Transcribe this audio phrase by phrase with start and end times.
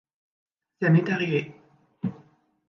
[0.81, 1.53] Ça m’est arrivé.